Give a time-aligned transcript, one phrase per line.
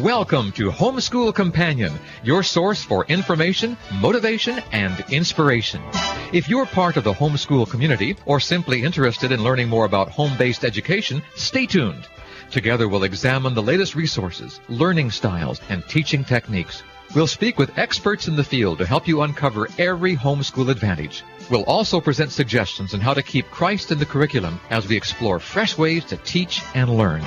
[0.00, 1.92] Welcome to Homeschool Companion,
[2.24, 5.82] your source for information, motivation, and inspiration.
[6.32, 10.64] If you're part of the homeschool community or simply interested in learning more about home-based
[10.64, 12.08] education, stay tuned.
[12.50, 16.82] Together we'll examine the latest resources, learning styles, and teaching techniques.
[17.14, 21.24] We'll speak with experts in the field to help you uncover every homeschool advantage.
[21.50, 25.38] We'll also present suggestions on how to keep Christ in the curriculum as we explore
[25.38, 27.22] fresh ways to teach and learn.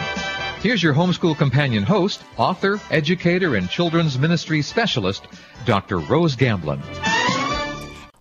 [0.64, 5.28] Here's your homeschool companion host, author, educator, and children's ministry specialist,
[5.66, 5.98] Dr.
[6.00, 6.82] Rose Gamblin.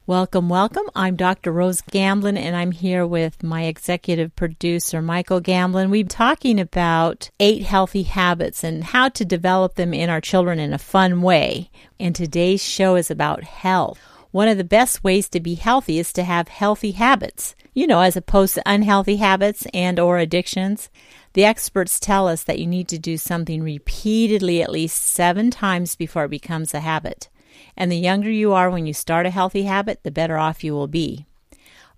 [0.08, 0.86] Welcome, welcome.
[0.96, 1.52] I'm Dr.
[1.52, 5.88] Rose Gamblin, and I'm here with my executive producer, Michael Gamblin.
[5.88, 10.72] We're talking about eight healthy habits and how to develop them in our children in
[10.72, 11.70] a fun way.
[12.00, 14.00] And today's show is about health.
[14.32, 18.00] One of the best ways to be healthy is to have healthy habits, you know,
[18.00, 20.90] as opposed to unhealthy habits and or addictions.
[21.34, 25.94] The experts tell us that you need to do something repeatedly at least seven times
[25.96, 27.28] before it becomes a habit.
[27.76, 30.74] And the younger you are when you start a healthy habit, the better off you
[30.74, 31.26] will be.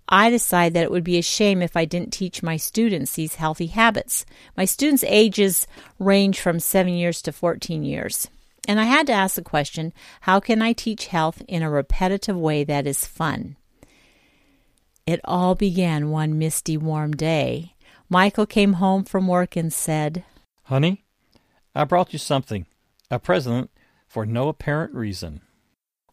[0.07, 3.35] I decided that it would be a shame if I didn't teach my students these
[3.35, 4.25] healthy habits.
[4.55, 5.67] My students' ages
[5.99, 8.29] range from 7 years to 14 years.
[8.67, 12.37] And I had to ask the question how can I teach health in a repetitive
[12.37, 13.57] way that is fun?
[15.05, 17.74] It all began one misty, warm day
[18.09, 20.23] Michael came home from work and said,
[20.63, 21.03] Honey,
[21.73, 22.65] I brought you something,
[23.09, 23.71] a present
[24.07, 25.41] for no apparent reason.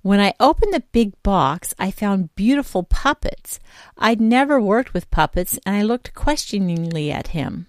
[0.00, 3.60] When I opened the big box, I found beautiful puppets.
[3.96, 7.68] I'd never worked with puppets, and I looked questioningly at him.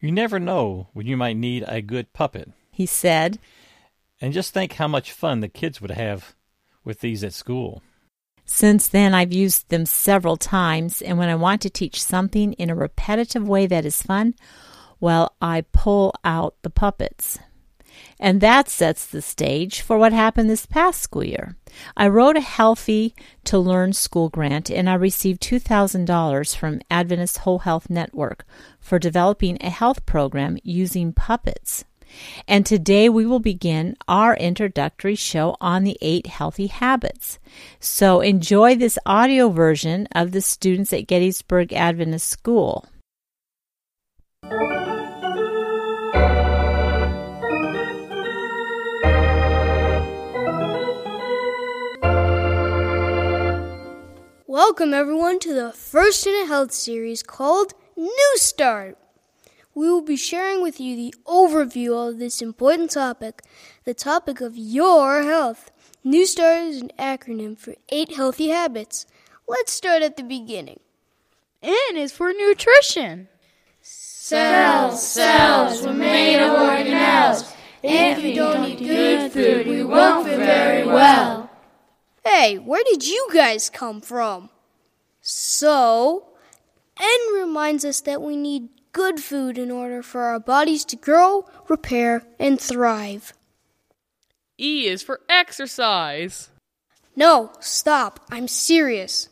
[0.00, 3.38] You never know when you might need a good puppet, he said.
[4.20, 6.34] And just think how much fun the kids would have
[6.84, 7.82] with these at school.
[8.44, 12.70] Since then, I've used them several times, and when I want to teach something in
[12.70, 14.34] a repetitive way that is fun,
[15.00, 17.38] well, I pull out the puppets.
[18.18, 21.56] And that sets the stage for what happened this past school year.
[21.96, 23.14] I wrote a Healthy
[23.44, 28.44] to Learn school grant and I received $2,000 from Adventist Whole Health Network
[28.78, 31.84] for developing a health program using puppets.
[32.46, 37.38] And today we will begin our introductory show on the eight healthy habits.
[37.80, 42.86] So enjoy this audio version of the students at Gettysburg Adventist School.
[54.46, 58.98] Welcome, everyone, to the first in a health series called New Start
[59.74, 63.42] we will be sharing with you the overview of this important topic,
[63.84, 65.70] the topic of your health.
[66.04, 69.06] New Start is an acronym for eight healthy habits.
[69.48, 70.80] Let's start at the beginning.
[71.62, 73.28] N is for nutrition.
[73.80, 77.54] Cells, cells, we're made of organelles.
[77.82, 81.50] If we don't eat good food, we won't feel very well.
[82.24, 84.50] Hey, where did you guys come from?
[85.20, 86.28] So,
[87.00, 91.46] N reminds us that we need good food in order for our bodies to grow,
[91.68, 93.32] repair, and thrive.
[94.58, 96.50] E is for exercise.
[97.16, 98.20] No, stop.
[98.30, 99.28] I'm serious.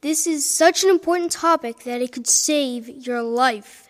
[0.00, 3.88] This is such an important topic that it could save your life.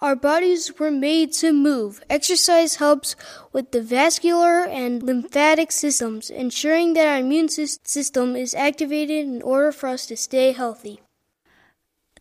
[0.00, 2.02] Our bodies were made to move.
[2.10, 3.16] Exercise helps
[3.52, 9.72] with the vascular and lymphatic systems, ensuring that our immune system is activated in order
[9.72, 11.00] for us to stay healthy.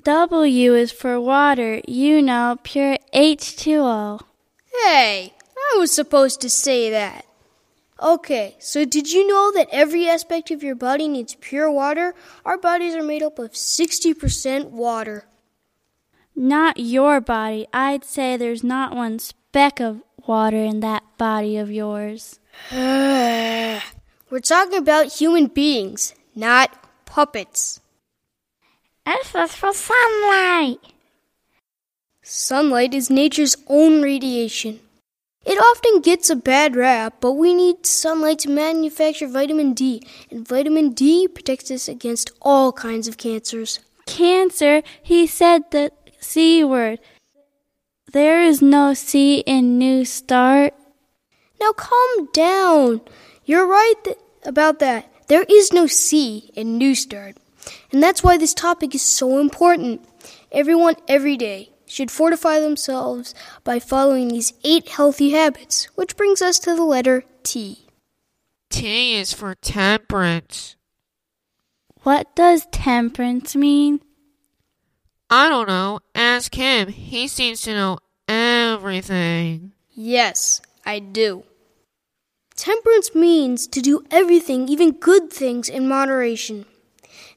[0.04, 4.20] W is for water, you know, pure H2O.
[4.84, 7.26] Hey, I was supposed to say that.
[8.02, 12.14] Okay, so did you know that every aspect of your body needs pure water?
[12.44, 15.26] Our bodies are made up of 60% water.
[16.36, 17.68] Not your body.
[17.72, 22.42] I'd say there's not one speck of water in that body of yours.
[22.72, 23.80] We're
[24.42, 26.76] talking about human beings, not
[27.06, 27.80] puppets.
[29.06, 30.80] S is for sunlight.
[32.22, 34.80] Sunlight is nature's own radiation.
[35.46, 40.02] It often gets a bad rap, but we need sunlight to manufacture vitamin D,
[40.32, 43.80] and vitamin D protects us against all kinds of cancers.
[44.06, 44.84] Cancer?
[45.02, 45.92] He said the
[46.22, 47.00] C word.
[48.14, 50.74] There is no C in New Start.
[51.60, 53.02] Now calm down.
[53.44, 55.12] You're right th- about that.
[55.28, 57.36] There is no C in New Start.
[57.92, 60.06] And that's why this topic is so important.
[60.52, 66.60] Everyone, every day, should fortify themselves by following these eight healthy habits, which brings us
[66.60, 67.88] to the letter T.
[68.70, 70.76] T is for temperance.
[72.02, 74.02] What does temperance mean?
[75.30, 76.00] I don't know.
[76.16, 76.90] Ask him.
[76.90, 79.72] He seems to know everything.
[79.92, 81.44] Yes, I do.
[82.56, 86.66] Temperance means to do everything, even good things, in moderation.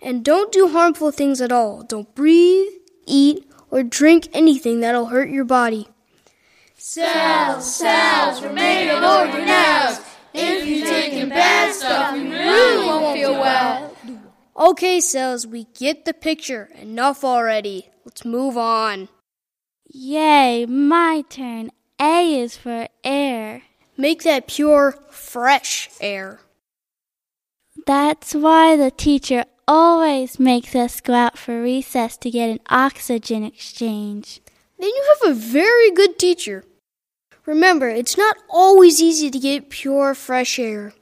[0.02, 1.82] And don't do harmful things at all.
[1.82, 2.72] Don't breathe,
[3.06, 5.88] eat, or drink anything that'll hurt your body.
[6.76, 10.04] Cells, cells, we're made of organelles.
[10.34, 13.96] If you take in bad stuff, you really won't feel well.
[14.56, 16.70] Okay, cells, we get the picture.
[16.76, 17.90] Enough already.
[18.04, 19.08] Let's move on.
[19.88, 21.70] Yay, my turn.
[22.00, 23.62] A is for air.
[23.96, 26.40] Make that pure, fresh air.
[27.86, 33.44] That's why the teacher always makes us go out for recess to get an oxygen
[33.44, 34.40] exchange.
[34.78, 36.64] Then you have a very good teacher.
[37.44, 40.92] Remember, it's not always easy to get pure, fresh air.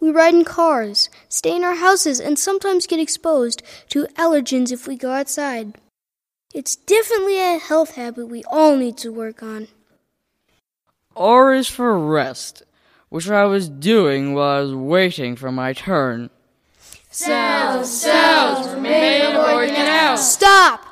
[0.00, 4.86] We ride in cars, stay in our houses, and sometimes get exposed to allergens if
[4.86, 5.74] we go outside.
[6.54, 9.68] It's definitely a health habit we all need to work on.
[11.16, 12.62] R is for rest,
[13.08, 16.30] which I was doing while I was waiting for my turn.
[17.10, 20.18] Cells, cells, we're made of organelles.
[20.18, 20.84] Stop!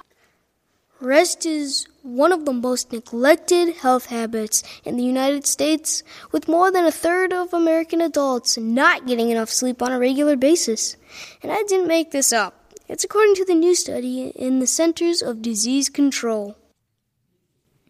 [0.99, 6.03] Rest is one of the most neglected health habits in the United States,
[6.33, 10.37] with more than a third of American adults not getting enough sleep on a regular
[10.37, 10.97] basis.
[11.43, 12.73] And I didn't make this up.
[12.89, 16.57] It's according to the new study in the Centers of Disease Control.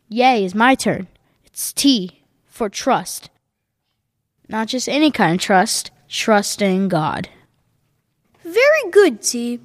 [0.08, 1.06] Yay, is my turn.
[1.44, 3.30] It's T for trust.
[4.48, 7.28] Not just any kind of trust, trust in God.
[8.46, 9.60] Very good, T.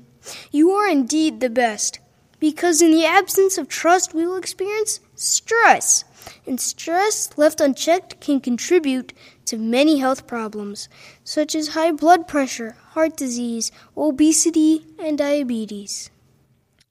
[0.52, 2.00] You are indeed the best.
[2.40, 6.04] Because in the absence of trust, we will experience stress.
[6.48, 9.14] And stress, left unchecked, can contribute
[9.46, 10.90] to many health problems,
[11.24, 16.10] such as high blood pressure, heart disease, obesity, and diabetes.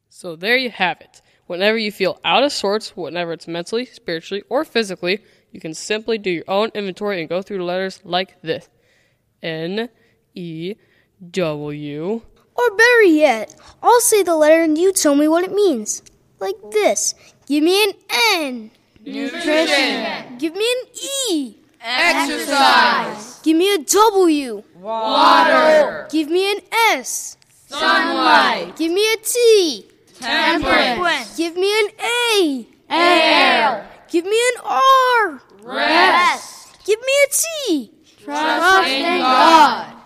[0.09, 1.21] So there you have it.
[1.49, 6.19] Whenever you feel out of sorts, whenever it's mentally, spiritually, or physically, you can simply
[6.19, 8.69] do your own inventory and go through the letters like this
[9.43, 9.89] N,
[10.37, 10.77] E,
[11.31, 12.23] W.
[12.55, 16.03] Or better yet, I'll say the letter and you tell me what it means.
[16.39, 17.15] Like this
[17.47, 17.93] Give me an
[18.35, 18.71] N.
[19.05, 20.39] Nutrition.
[20.39, 20.89] Give me an
[21.31, 21.57] E.
[21.81, 23.41] Exercise.
[23.43, 24.63] Give me a W.
[24.77, 26.07] Water.
[26.11, 26.61] Give me an
[26.93, 27.37] S.
[27.67, 28.77] Sunlight.
[28.77, 29.87] Give me a T.
[30.19, 31.37] Temperance.
[31.37, 32.67] Give me an A.
[32.91, 33.89] Air.
[34.11, 35.43] Give me an R.
[35.63, 36.77] Rest.
[36.85, 37.93] Give me a T.
[38.25, 40.00] Trust in God.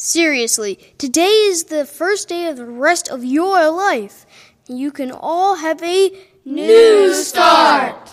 [0.00, 4.26] Seriously, today is the first day of the rest of your life.
[4.68, 8.08] You can all have a New start.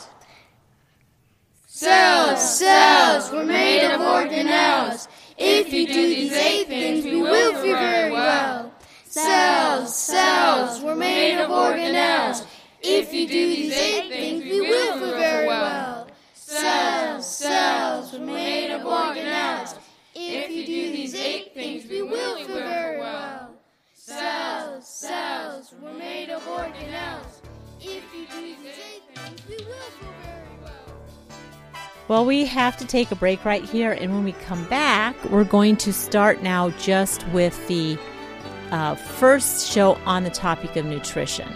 [1.67, 5.07] Cells, cells, we're made of organelles.
[5.37, 8.73] If you do these eight things, we will feel very well.
[9.03, 12.47] Cells, cells, we're made of organelles.
[12.81, 16.07] If you do these eight things, we will feel very well.
[16.33, 19.74] Cells, cells, we're made of organelles.
[20.55, 23.55] You do these eight things, we will feel very well.
[23.93, 27.41] Cells, cells, we're made of organelles.
[27.81, 31.81] If you do these eight things, we will feel very well.
[32.07, 35.43] Well, we have to take a break right here, and when we come back, we're
[35.43, 37.97] going to start now just with the
[38.71, 41.51] uh, first show on the topic of nutrition.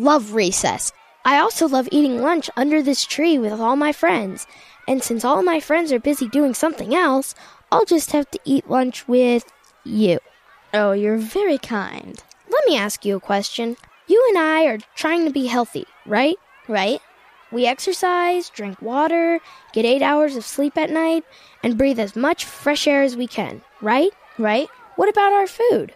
[0.00, 0.92] Love recess.
[1.24, 4.46] I also love eating lunch under this tree with all my friends.
[4.88, 7.34] And since all my friends are busy doing something else,
[7.70, 9.44] I'll just have to eat lunch with
[9.84, 10.18] you.
[10.72, 12.22] Oh, you're very kind.
[12.48, 13.76] Let me ask you a question.
[14.06, 16.36] You and I are trying to be healthy, right?
[16.66, 17.00] Right?
[17.52, 19.40] We exercise, drink water,
[19.72, 21.24] get eight hours of sleep at night,
[21.62, 24.10] and breathe as much fresh air as we can, right?
[24.38, 24.68] Right?
[24.96, 25.94] What about our food?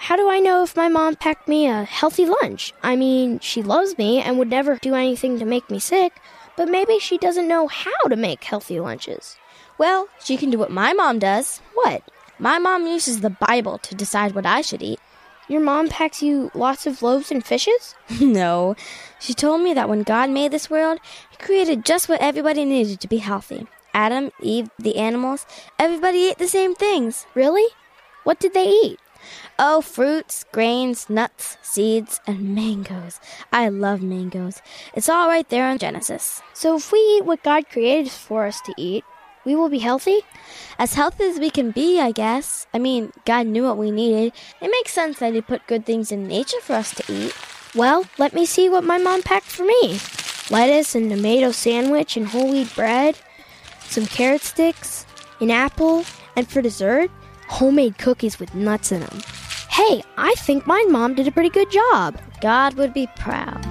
[0.00, 2.72] How do I know if my mom packed me a healthy lunch?
[2.84, 6.12] I mean, she loves me and would never do anything to make me sick,
[6.56, 9.36] but maybe she doesn't know how to make healthy lunches.
[9.76, 11.60] Well, she can do what my mom does.
[11.74, 12.02] What?
[12.38, 15.00] My mom uses the Bible to decide what I should eat.
[15.48, 17.96] Your mom packs you lots of loaves and fishes?
[18.20, 18.76] no.
[19.18, 21.00] She told me that when God made this world,
[21.30, 23.66] He created just what everybody needed to be healthy.
[23.92, 25.44] Adam, Eve, the animals,
[25.76, 27.26] everybody ate the same things.
[27.34, 27.66] Really?
[28.22, 29.00] What did they eat?
[29.58, 33.20] Oh, fruits, grains, nuts, seeds, and mangoes.
[33.52, 34.62] I love mangoes.
[34.94, 36.42] It's all right there in Genesis.
[36.54, 39.04] So if we eat what God created for us to eat,
[39.44, 40.20] we will be healthy?
[40.78, 42.66] As healthy as we can be, I guess.
[42.74, 44.32] I mean, God knew what we needed.
[44.60, 47.34] It makes sense that He put good things in nature for us to eat.
[47.74, 49.98] Well, let me see what my mom packed for me
[50.50, 53.16] lettuce and tomato sandwich and whole wheat bread.
[53.88, 55.06] some carrot sticks,
[55.40, 56.04] an apple,
[56.36, 57.10] and for dessert,
[57.48, 59.20] homemade cookies with nuts in them.
[59.70, 62.18] Hey, I think my mom did a pretty good job.
[62.40, 63.62] God would be proud.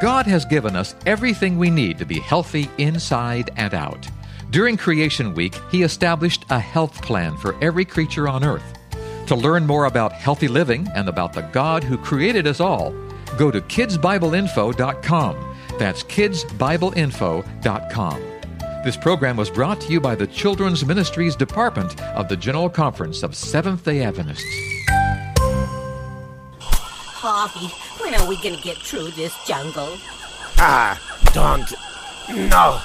[0.00, 4.06] God has given us everything we need to be healthy inside and out.
[4.50, 8.74] During Creation Week, He established a health plan for every creature on earth.
[9.26, 12.92] To learn more about healthy living and about the God who created us all,
[13.38, 15.56] go to kidsbibleinfo.com.
[15.78, 18.33] That's kidsbibleinfo.com.
[18.84, 23.22] This program was brought to you by the Children's Ministries Department of the General Conference
[23.22, 24.44] of Seventh day Adventists.
[26.58, 27.68] Coffee,
[28.02, 29.96] when are we going to get through this jungle?
[30.58, 30.98] I
[31.32, 31.72] don't
[32.50, 32.78] know.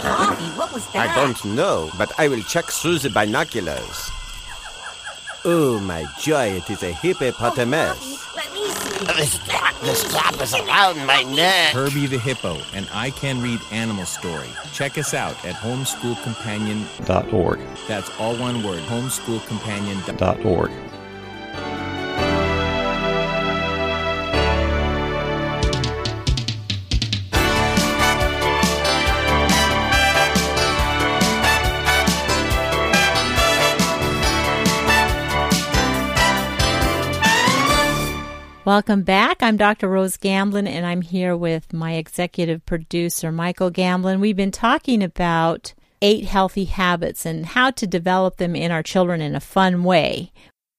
[0.00, 1.10] Coffee, what was that?
[1.10, 4.10] I don't know, but I will check through the binoculars.
[5.48, 8.34] Oh, my joy, it is a hippopotamus.
[8.34, 9.04] Let me see.
[9.04, 11.72] The strap, the strap is around my neck.
[11.72, 14.48] Herbie the Hippo, and I Can Read Animal Story.
[14.72, 17.60] Check us out at homeschoolcompanion.org.
[17.86, 20.70] That's all one word, homeschoolcompanion.org.
[38.66, 39.44] Welcome back.
[39.44, 39.88] I'm Dr.
[39.88, 44.18] Rose Gamblin, and I'm here with my executive producer, Michael Gamblin.
[44.18, 49.20] We've been talking about eight healthy habits and how to develop them in our children
[49.20, 50.32] in a fun way.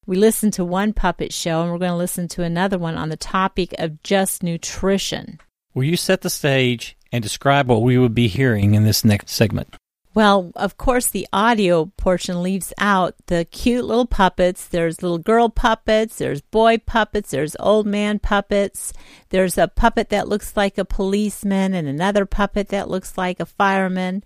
[0.06, 3.08] We listened to one puppet show, and we're going to listen to another one on
[3.08, 5.40] the topic of just nutrition.
[5.74, 9.30] Will you set the stage and describe what we will be hearing in this next
[9.30, 9.74] segment?
[10.18, 14.66] Well, of course, the audio portion leaves out the cute little puppets.
[14.66, 18.94] There's little girl puppets, there's boy puppets, there's old man puppets.
[19.30, 23.46] There's a puppet that looks like a policeman, and another puppet that looks like a
[23.46, 24.24] fireman.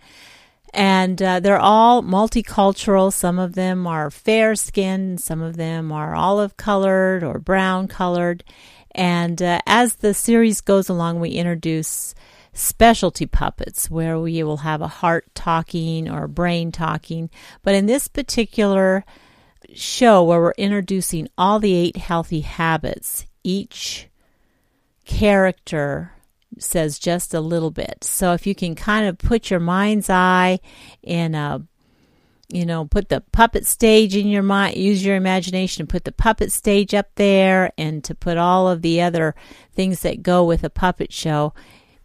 [0.74, 3.12] And uh, they're all multicultural.
[3.12, 8.46] Some of them are fair skinned, some of them are olive colored or brown colored.
[8.92, 12.16] And uh, as the series goes along, we introduce
[12.54, 17.30] specialty puppets where we will have a heart talking or a brain talking.
[17.64, 19.06] But in this particular
[19.74, 24.10] show where we're introducing all the eight healthy habits, each
[25.06, 26.14] character
[26.60, 28.04] says just a little bit.
[28.04, 30.60] So if you can kind of put your mind's eye
[31.02, 31.66] in a
[32.54, 36.52] you know, put the puppet stage in your mind, use your imagination put the puppet
[36.52, 39.36] stage up there and to put all of the other
[39.74, 41.54] things that go with a puppet show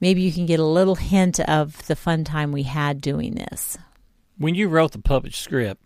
[0.01, 3.79] maybe you can get a little hint of the fun time we had doing this.
[4.39, 5.83] When you wrote the puppet script,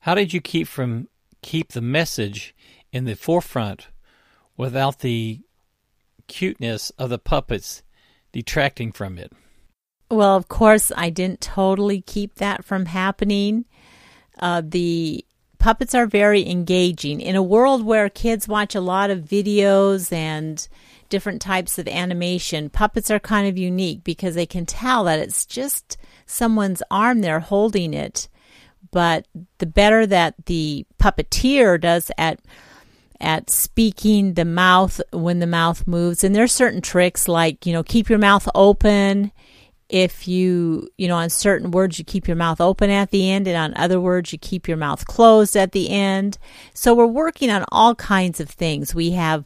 [0.00, 1.08] how did you keep from
[1.42, 2.54] keep the message
[2.92, 3.88] in the forefront
[4.56, 5.40] without the
[6.26, 7.82] cuteness of the puppets
[8.32, 9.32] detracting from it?
[10.10, 13.64] Well, of course, I didn't totally keep that from happening.
[14.38, 15.24] Uh, the
[15.58, 17.20] puppets are very engaging.
[17.20, 20.66] In a world where kids watch a lot of videos and
[21.08, 22.70] different types of animation.
[22.70, 25.96] Puppets are kind of unique because they can tell that it's just
[26.26, 28.28] someone's arm there holding it.
[28.90, 29.26] But
[29.58, 32.40] the better that the puppeteer does at
[33.20, 37.82] at speaking the mouth when the mouth moves and there's certain tricks like you know
[37.82, 39.32] keep your mouth open
[39.88, 43.46] if you you know on certain words you keep your mouth open at the end
[43.46, 46.36] and on other words you keep your mouth closed at the end
[46.74, 49.44] so we're working on all kinds of things we have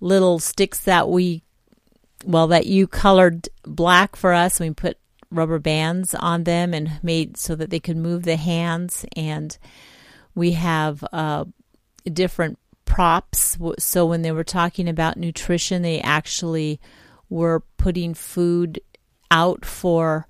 [0.00, 1.42] little sticks that we,
[2.24, 4.60] well, that you colored black for us.
[4.60, 4.98] We put
[5.30, 9.04] rubber bands on them and made so that they could move the hands.
[9.16, 9.56] And
[10.34, 11.46] we have uh,
[12.04, 13.58] different props.
[13.78, 16.80] So when they were talking about nutrition, they actually
[17.28, 18.80] were putting food
[19.30, 20.26] out for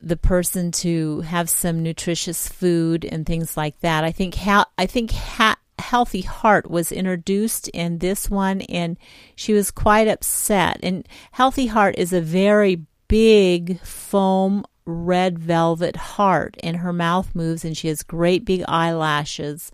[0.00, 4.04] the person to have some nutritious food and things like that.
[4.04, 8.96] I think ha- I think ha- Healthy Heart was introduced in this one, and
[9.34, 10.78] she was quite upset.
[10.82, 17.64] And Healthy Heart is a very big foam red velvet heart, and her mouth moves,
[17.64, 19.72] and she has great big eyelashes.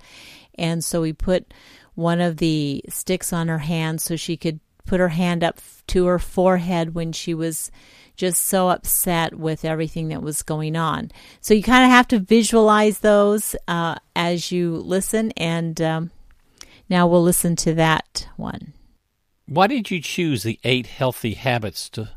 [0.56, 1.52] And so we put
[1.94, 5.58] one of the sticks on her hand so she could put her hand up
[5.88, 7.70] to her forehead when she was
[8.16, 11.10] just so upset with everything that was going on.
[11.40, 15.32] So you kind of have to visualize those uh, as you listen.
[15.36, 16.10] And um,
[16.88, 18.72] now we'll listen to that one.
[19.46, 22.10] Why did you choose the eight healthy habits to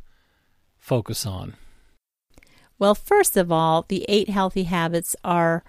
[0.78, 1.56] focus on?
[2.80, 5.64] Well, first of all, the eight healthy habits are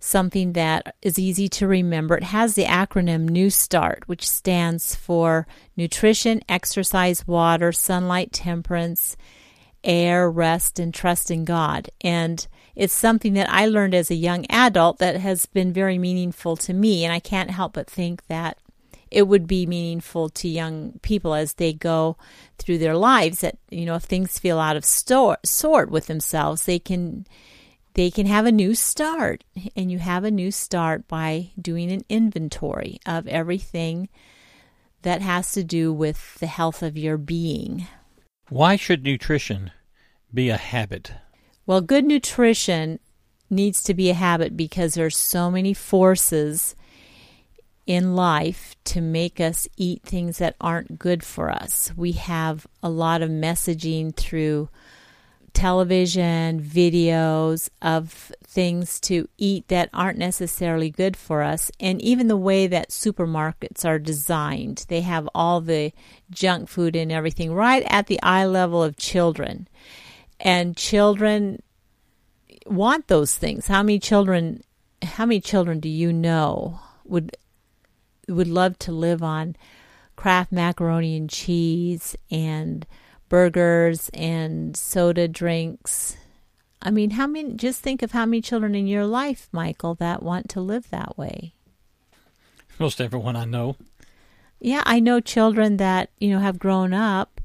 [0.00, 2.16] something that is easy to remember.
[2.16, 9.16] It has the acronym New START, which stands for Nutrition, Exercise, Water, Sunlight, Temperance,
[9.84, 11.90] air, rest, and trust in God.
[12.00, 16.56] And it's something that I learned as a young adult that has been very meaningful
[16.58, 17.04] to me.
[17.04, 18.58] And I can't help but think that
[19.12, 22.16] it would be meaningful to young people as they go
[22.58, 26.64] through their lives that you know if things feel out of sort, sort with themselves
[26.64, 27.26] they can
[27.94, 29.44] they can have a new start
[29.76, 34.08] and you have a new start by doing an inventory of everything
[35.02, 37.86] that has to do with the health of your being
[38.48, 39.70] why should nutrition
[40.32, 41.12] be a habit
[41.66, 42.98] well good nutrition
[43.50, 46.74] needs to be a habit because there's so many forces
[47.86, 51.92] in life to make us eat things that aren't good for us.
[51.96, 54.68] We have a lot of messaging through
[55.52, 62.36] television, videos of things to eat that aren't necessarily good for us, and even the
[62.36, 64.84] way that supermarkets are designed.
[64.88, 65.92] They have all the
[66.30, 69.68] junk food and everything right at the eye level of children.
[70.40, 71.62] And children
[72.66, 73.68] want those things.
[73.68, 74.62] How many children
[75.02, 77.36] how many children do you know would
[78.28, 79.56] would love to live on
[80.16, 82.86] Kraft macaroni and cheese and
[83.32, 86.18] burgers and soda drinks.
[86.82, 90.22] I mean, how many just think of how many children in your life, Michael, that
[90.22, 91.54] want to live that way.
[92.78, 93.76] Most everyone I know.
[94.60, 97.40] Yeah, I know children that, you know, have grown up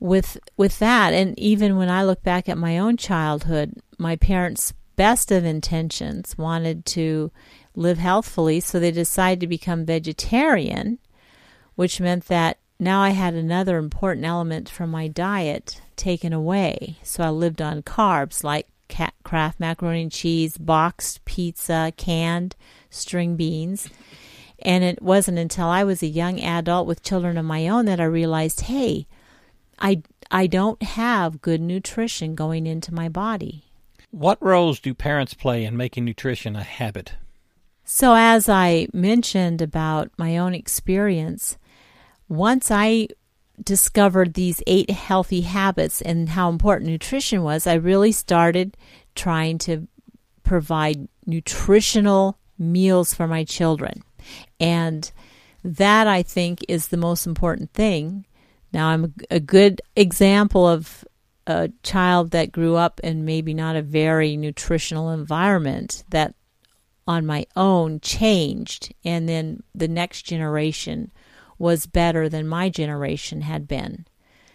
[0.00, 4.74] with with that and even when I look back at my own childhood, my parents'
[4.96, 7.30] best of intentions wanted to
[7.76, 10.98] live healthfully, so they decided to become vegetarian,
[11.76, 16.96] which meant that now I had another important element from my diet taken away.
[17.02, 18.68] So I lived on carbs like
[19.24, 22.54] Kraft macaroni and cheese, boxed pizza, canned
[22.90, 23.88] string beans.
[24.60, 28.00] And it wasn't until I was a young adult with children of my own that
[28.00, 29.06] I realized, hey,
[29.78, 33.64] I I don't have good nutrition going into my body.
[34.10, 37.14] What roles do parents play in making nutrition a habit?
[37.84, 41.58] So, as I mentioned about my own experience,
[42.28, 43.08] once I
[43.62, 48.76] discovered these eight healthy habits and how important nutrition was, I really started
[49.14, 49.88] trying to
[50.42, 54.02] provide nutritional meals for my children.
[54.60, 55.10] And
[55.64, 58.26] that I think is the most important thing.
[58.72, 61.04] Now, I'm a good example of
[61.46, 66.34] a child that grew up in maybe not a very nutritional environment that
[67.06, 71.12] on my own changed, and then the next generation
[71.58, 74.06] was better than my generation had been.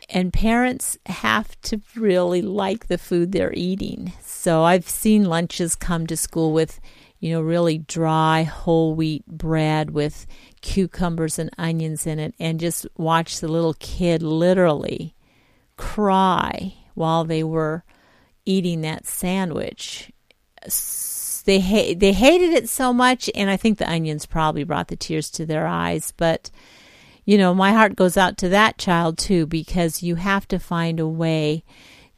[0.09, 4.13] And parents have to really like the food they're eating.
[4.21, 6.79] So I've seen lunches come to school with,
[7.19, 10.27] you know, really dry whole wheat bread with
[10.61, 15.15] cucumbers and onions in it, and just watch the little kid literally
[15.77, 17.83] cry while they were
[18.45, 20.11] eating that sandwich
[21.45, 24.95] they ha- they hated it so much, and I think the onions probably brought the
[24.95, 26.13] tears to their eyes.
[26.15, 26.51] But
[27.31, 30.99] you know, my heart goes out to that child too because you have to find
[30.99, 31.63] a way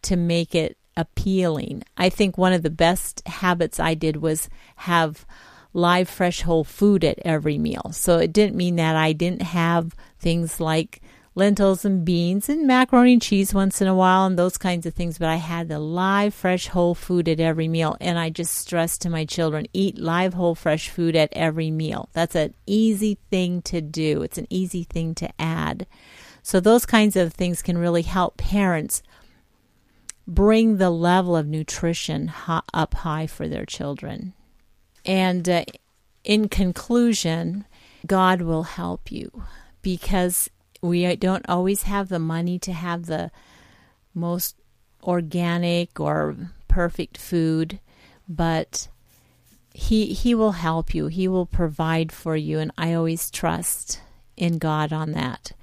[0.01, 1.83] to make it appealing.
[1.95, 5.23] I think one of the best habits I did was have
[5.71, 7.91] live, fresh, whole food at every meal.
[7.93, 10.99] So it didn't mean that I didn't have things like
[11.35, 14.93] lentils and beans and macaroni and cheese once in a while and those kinds of
[14.93, 17.97] things, but I had the live, fresh, whole food at every meal.
[17.99, 22.09] And I just stress to my children eat live, whole, fresh food at every meal.
[22.13, 25.87] That's an easy thing to do, it's an easy thing to add.
[26.45, 29.01] So, those kinds of things can really help parents
[30.27, 32.31] bring the level of nutrition
[32.73, 34.33] up high for their children.
[35.05, 35.65] And uh,
[36.23, 37.65] in conclusion,
[38.05, 39.43] God will help you
[39.81, 40.49] because
[40.83, 43.31] we don't always have the money to have the
[44.13, 44.57] most
[45.01, 46.35] organic or
[46.67, 47.79] perfect food,
[48.27, 48.89] but
[49.73, 51.07] he he will help you.
[51.07, 54.01] He will provide for you and I always trust
[54.35, 55.53] in God on that.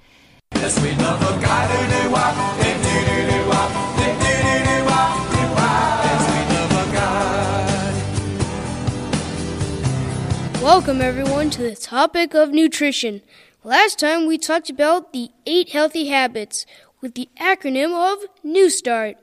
[10.63, 13.21] Welcome everyone to the topic of nutrition.
[13.63, 16.65] Last time we talked about the eight healthy habits
[16.99, 19.17] with the acronym of New Start.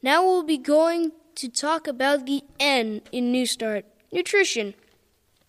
[0.00, 4.74] Now we'll be going to talk about the N in New Start nutrition.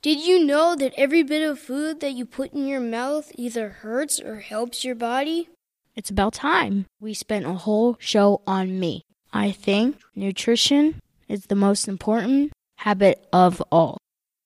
[0.01, 3.69] Did you know that every bit of food that you put in your mouth either
[3.69, 5.49] hurts or helps your body?
[5.95, 9.03] It's about time we spent a whole show on me.
[9.33, 13.99] I think nutrition is the most important habit of all.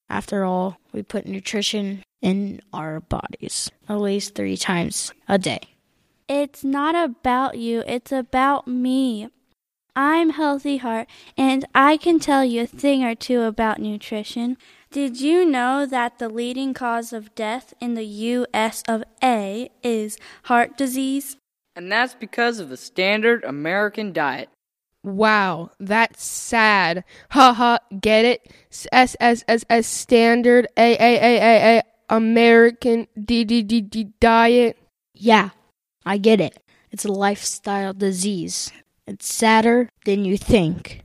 [0.09, 5.61] After all, we put nutrition in our bodies at least three times a day.
[6.27, 9.29] It's not about you, it's about me.
[9.95, 14.57] I'm Healthy Heart, and I can tell you a thing or two about nutrition.
[14.91, 20.17] Did you know that the leading cause of death in the US of A is
[20.43, 21.37] heart disease?
[21.75, 24.49] And that's because of the standard American diet.
[25.03, 27.03] Wow, that's sad.
[27.31, 28.51] Ha ha, get it?
[28.91, 34.09] S S S S standard A A A A A American D D D D
[34.19, 34.77] diet.
[35.13, 35.49] Yeah,
[36.05, 36.61] I get it.
[36.91, 38.71] It's a lifestyle disease.
[39.05, 41.01] It's sadder than you think.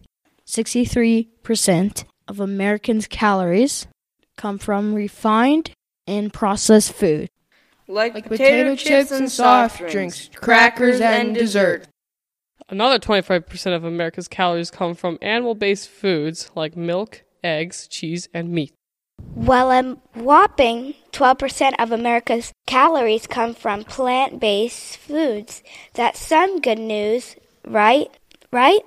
[0.46, 3.86] 63% of Americans' calories
[4.36, 5.72] come from refined
[6.06, 7.28] and processed food.
[7.86, 11.86] Like, Like potato chips and soft drinks, crackers and dessert.
[12.68, 18.48] Another 25% of America's calories come from animal based foods like milk, eggs, cheese, and
[18.48, 18.72] meat.
[19.34, 25.62] Well, a whopping 12% of America's calories come from plant based foods.
[25.92, 27.34] That's some good news,
[27.66, 28.08] right?
[28.52, 28.80] Right?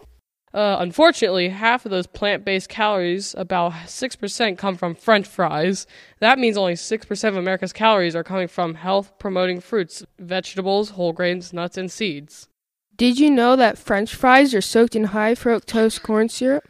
[0.54, 5.86] Uh, unfortunately, half of those plant based calories, about 6%, come from french fries.
[6.22, 11.14] That means only 6% of America's calories are coming from health promoting fruits, vegetables, whole
[11.14, 12.48] grains, nuts, and seeds.
[12.96, 16.68] Did you know that french fries are soaked in high fructose corn syrup?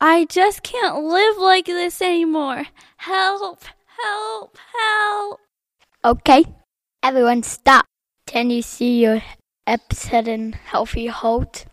[0.00, 2.66] I just can't live like this anymore.
[2.98, 3.64] Help,
[4.00, 5.40] help, help.
[6.04, 6.44] Okay,
[7.02, 7.84] everyone stop.
[8.24, 9.22] Can you see your
[9.66, 11.66] upset and healthy heart?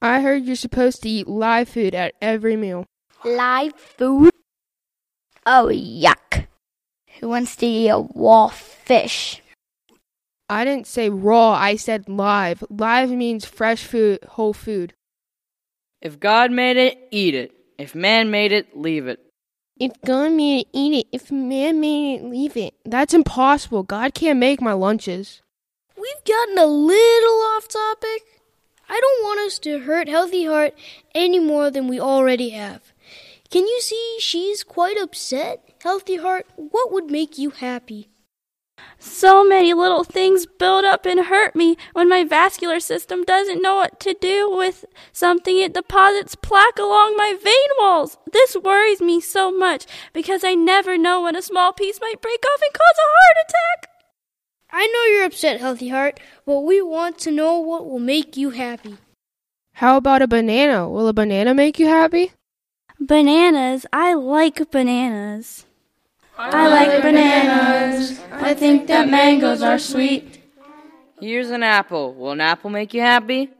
[0.00, 2.86] I heard you're supposed to eat live food at every meal.
[3.24, 4.32] Live food?
[5.44, 6.46] Oh, yuck.
[7.20, 9.42] Who wants to eat a raw fish?
[10.48, 12.64] I didn't say raw, I said live.
[12.70, 14.94] Live means fresh food, whole food.
[16.00, 17.55] If God made it, eat it.
[17.78, 19.20] If man made it, leave it.
[19.78, 21.06] If God made it, eat it.
[21.12, 22.74] If man made it, leave it.
[22.84, 23.82] That's impossible.
[23.82, 25.42] God can't make my lunches.
[25.96, 28.22] We've gotten a little off topic.
[28.88, 30.74] I don't want us to hurt Healthy Heart
[31.14, 32.92] any more than we already have.
[33.50, 35.74] Can you see she's quite upset?
[35.82, 38.08] Healthy Heart, what would make you happy?
[38.98, 43.76] So many little things build up and hurt me when my vascular system doesn't know
[43.76, 45.58] what to do with something.
[45.58, 48.18] It deposits plaque along my vein walls.
[48.32, 52.44] This worries me so much because I never know when a small piece might break
[52.44, 53.90] off and cause a heart attack.
[54.70, 58.50] I know you're upset, Healthy Heart, but we want to know what will make you
[58.50, 58.98] happy.
[59.74, 60.88] How about a banana?
[60.88, 62.32] Will a banana make you happy?
[62.98, 63.86] Bananas.
[63.92, 65.66] I like bananas.
[66.38, 68.20] I like bananas.
[68.30, 70.42] I think that mangoes are sweet.
[71.20, 72.14] Here's an apple.
[72.14, 73.50] Will an apple make you happy?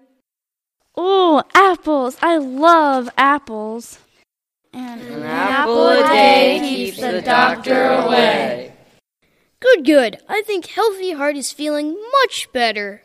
[0.95, 2.17] Oh, apples.
[2.21, 3.99] I love apples.
[4.73, 8.75] And An apple a day keeps the doctor away.
[9.61, 10.19] Good, good.
[10.29, 13.03] I think Healthy Heart is feeling much better.